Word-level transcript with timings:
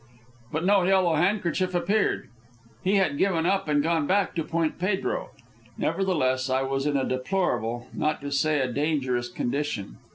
But 0.51 0.65
no 0.65 0.81
Yellow 0.83 1.13
Handkerchief 1.13 1.75
appeared. 1.75 2.27
He 2.83 2.95
had 2.95 3.19
given 3.19 3.45
up 3.45 3.67
and 3.67 3.83
gone 3.83 4.07
back 4.07 4.33
to 4.33 4.43
Point 4.43 4.79
Pedro. 4.79 5.29
Nevertheless, 5.77 6.49
I 6.49 6.63
was 6.63 6.87
in 6.87 6.97
a 6.97 7.05
deplorable, 7.05 7.87
not 7.93 8.19
to 8.21 8.31
say 8.31 8.61
a 8.61 8.67
dangerous, 8.73 9.29
condition. 9.29 9.99